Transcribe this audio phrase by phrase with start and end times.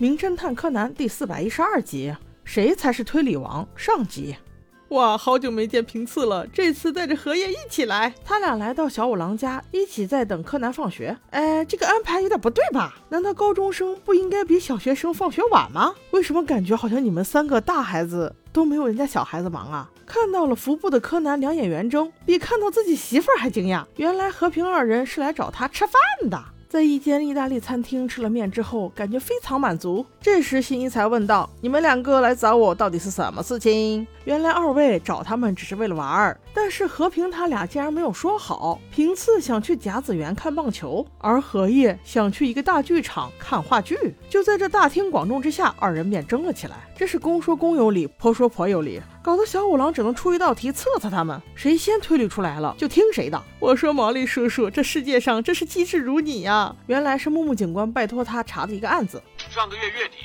[0.00, 3.68] 名侦探柯南》第四百一十二集，谁才是推理王？
[3.76, 4.34] 上集。
[4.88, 8.14] 哇，好久没见平次了，这次带着荷叶一起来。
[8.24, 11.14] 他俩来到小五郎家，一起在等柯南放学。
[11.32, 12.94] 哎，这个安排有点不对吧？
[13.10, 15.94] 难道高中生不应该比小学生放学晚吗？
[16.12, 19.90] 为什么感觉好像你们三个大孩子都没有人家小孩子忙啊？
[20.06, 23.84] 看到了服部的柯南，两眼圆睁，比看到自己媳妇儿还惊讶。
[23.96, 26.42] 原来和平二人是来找他吃饭的。
[26.70, 30.06] 在一间意大利餐厅吃了面之后，感觉非常满足。
[30.20, 38.78] 这时，新一才问道：“你们两个来找我，到底是什么事情？”原来二位找他们只是为了玩儿，但是和平他俩竟然没有说好。
[38.92, 43.96] 平次想去甲子园看棒球，而荷叶想去一个大剧场看话剧。
[44.28, 46.76] 就在这大庭广众之下，二人便争了起来。
[46.96, 53.42] 这是公说公有理，婆说婆有理，搞得小五郎只能出一道题测测他们，谁先推理出来了就听谁的。
[53.58, 56.74] 我说毛利叔叔，这世界上真是机智如你呀！
[56.86, 59.22] 原来是木木警官拜托他查的一个案子。
[59.50, 60.16] 上个月月底，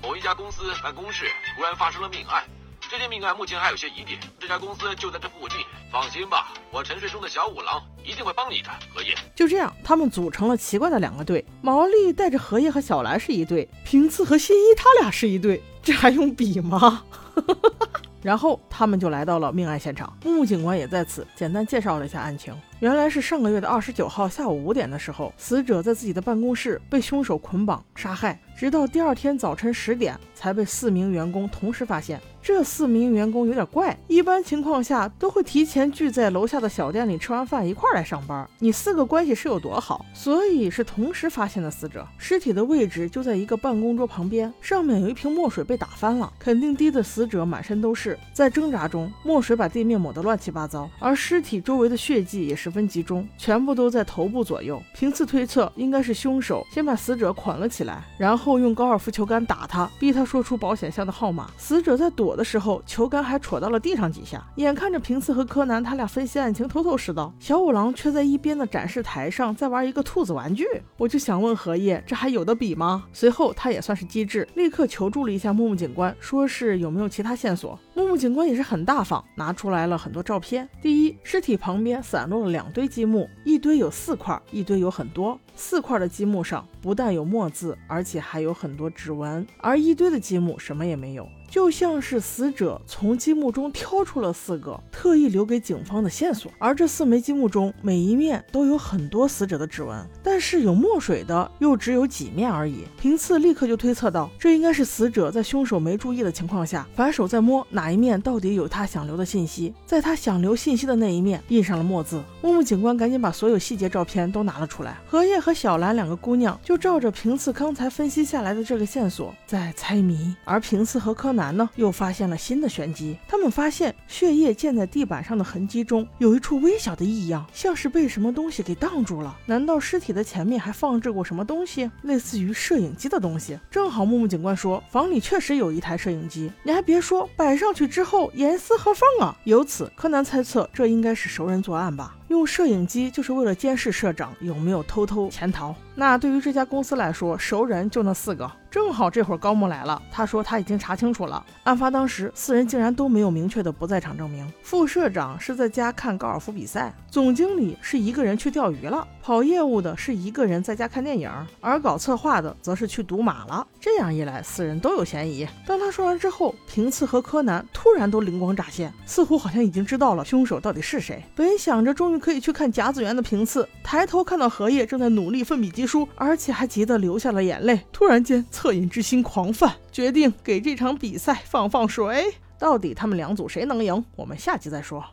[0.00, 1.24] 某一家公司办公室
[1.56, 2.44] 突然发生了命案。
[2.88, 5.58] 这件命案目前还有些疑点，这家公司就在这附近。
[5.90, 8.68] 放心吧，我沉睡中的小五郎一定会帮你的。
[8.94, 11.44] 荷叶，就这样，他们组成了奇怪的两个队。
[11.62, 17.02] 毛利带着荷叶和小兰是一队，平次和新一他俩是一队，这还用比吗？
[18.26, 22.52] 然后他们就来到了命案现场，木木警官也在此简单介绍了一下案情。
[22.80, 32.20] 原来是上个月的二十九号下午五点的时候，死者在自己的办公室被凶手捆绑杀害，直到第二天早晨十点才被四名员工同时发现。
[32.46, 38.48] 这四名员工有点怪，一般情况下都会提前聚在楼下的小店里吃完饭一块来上班。
[38.60, 40.06] 你四个关系是有多好？
[40.14, 48.16] 所以是同时发现的死者，尸体的位置就在一个办公桌旁边，上面有一瓶墨水被打翻了，肯定滴的死者满身都是。
[48.32, 54.80] 在挣扎中，墨水把地面抹得乱七八糟，而尸体周围的血迹也十分集中，全部都在头部左右。
[54.94, 61.50] 凭次推测，应该是凶手先把死者捆了起来，然后用高尔夫球杆打他，逼他说出保险箱的号码。
[61.58, 64.46] 死者在躲的时候，球杆还戳到了地上几下。
[64.56, 70.66] 眼看着平次和柯南他俩分析案情，头头是道，小五郎却在一边的展示台上在玩一个兔子玩具。
[70.96, 73.04] 我就想问荷叶，这还有的比吗？
[73.12, 77.78] 随后他也算是机智，立刻求助了一下木木警官，说是有没有其他线索。
[77.96, 80.68] 木木警官也是很大方，拿出来了很多照片。
[80.82, 85.40] 第一，尸体旁边散落了两堆积木，一堆有四块，一堆有很多。
[85.58, 91.26] 四块的积木上不但有墨字，而且还有很多指纹，而一堆的积木什么也没有。
[91.48, 96.52] 就像是死者从积木中挑出了四个，特意留给警方的线索。
[96.58, 102.84] 而这四枚积木中，每一面都有很多死者的指纹，但是有墨水的又只有几面而已。
[103.00, 112.20] 平次立刻就推测到，这应该是死者在凶手没注意的情况下，反手在摸哪一面到底有他想留的信息，在他想留信息的那一面印上了墨字。
[112.42, 114.96] 木木警官赶紧把所有细节照片都拿了出来。
[115.06, 121.36] 荷叶和小兰两个姑娘就照着平次刚才分析下来的这个线索在猜谜，而平次和柯。
[121.36, 123.14] 南呢，又发现了新的玄机。
[123.28, 129.36] 他们发现血液溅在地板上的痕迹中，有一处微小的异样，像是被什么东西给挡住了。
[129.44, 133.58] 难道尸体的前面还放置过什么东西，类似于摄影机的东西？
[133.70, 136.50] 正好木木警官说，房里确实有一台摄影机。
[136.62, 139.36] 你还别说，摆上去之后严丝合缝啊。
[139.44, 142.16] 由此，柯南猜测这应该是熟人作案吧。
[142.28, 145.74] 用摄影机就是为了监视社长有没有偷偷潜逃。
[145.94, 148.50] 那对于这家公司来说，熟人就那四个。
[148.70, 154.46] 正好这会儿高木来了，他说他已经查清楚了，案发当时四人竟然都没有明确的不在场证明。
[154.62, 161.30] 副社长是在家看高尔夫比赛，总经理是一个人去钓鱼了，跑业务的是一个人在家看电影，
[161.62, 163.66] 而搞策划的则是去赌马了。
[163.80, 165.48] 这样一来，四人都有嫌疑。
[165.66, 171.24] 当他说完之后，平次和柯南突然都灵光乍现，似乎好像已经知道了凶手到底是谁。
[171.34, 177.80] 本想着终于可以去看甲子园的评次，抬头看到荷叶正在努力奋笔疾书，而且还急得流下了眼泪。
[177.92, 182.34] 突然间，恻隐之心狂泛，决定给这场比赛放放水。
[182.58, 184.04] 到底他们两组谁能赢？
[184.16, 185.04] 我们下集再说。